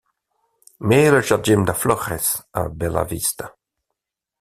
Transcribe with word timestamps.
Met 0.87 1.11
le 1.11 1.21
Jardim 1.21 1.63
das 1.63 1.77
Flores 1.83 2.25
à 2.53 2.67
Bela 2.69 3.03
Vista. 3.11 3.55